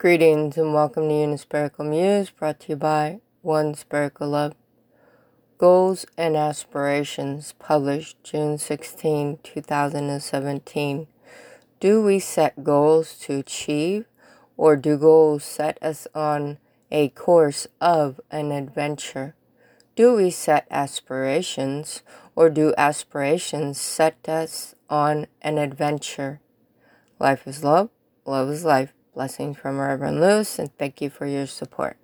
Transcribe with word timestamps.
Greetings 0.00 0.56
and 0.56 0.72
welcome 0.72 1.10
to 1.10 1.14
Unispherical 1.14 1.84
Muse, 1.84 2.30
brought 2.30 2.60
to 2.60 2.70
you 2.70 2.76
by 2.76 3.20
One 3.42 3.74
Spherical 3.74 4.30
Love. 4.30 4.54
Goals 5.58 6.06
and 6.16 6.38
Aspirations, 6.38 7.52
published 7.58 8.16
June 8.24 8.56
16, 8.56 9.40
2017. 9.42 11.06
Do 11.80 12.02
we 12.02 12.18
set 12.18 12.64
goals 12.64 13.18
to 13.18 13.40
achieve, 13.40 14.06
or 14.56 14.74
do 14.74 14.96
goals 14.96 15.44
set 15.44 15.76
us 15.82 16.08
on 16.14 16.56
a 16.90 17.10
course 17.10 17.66
of 17.78 18.22
an 18.30 18.52
adventure? 18.52 19.34
Do 19.96 20.14
we 20.14 20.30
set 20.30 20.66
aspirations, 20.70 22.02
or 22.34 22.48
do 22.48 22.72
aspirations 22.78 23.78
set 23.78 24.26
us 24.26 24.74
on 24.88 25.26
an 25.42 25.58
adventure? 25.58 26.40
Life 27.18 27.46
is 27.46 27.62
love, 27.62 27.90
love 28.24 28.48
is 28.48 28.64
life. 28.64 28.94
Blessings 29.20 29.58
from 29.58 29.78
Reverend 29.78 30.18
Lewis, 30.18 30.58
and 30.58 30.74
thank 30.78 31.02
you 31.02 31.10
for 31.10 31.26
your 31.26 31.46
support. 31.46 31.98